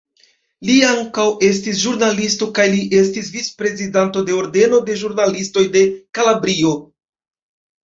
[0.67, 5.87] Li ankaŭ estis ĵurnalisto kaj li estis vic-prezidanto de Ordeno de ĵurnalistoj de
[6.21, 6.75] Kalabrio.